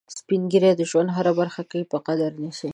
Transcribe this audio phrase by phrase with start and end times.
[0.17, 1.51] سپین ږیری د ژوند هره ورځ
[1.91, 2.69] په قدر نیسي